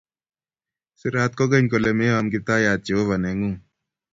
[0.99, 3.59] Sirat kogeny kole, Meyom Kiptaiyat Jehovah neng'ung'.